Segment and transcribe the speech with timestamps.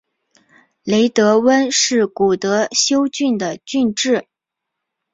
[0.81, 4.25] 雷德温是古德休郡的郡治。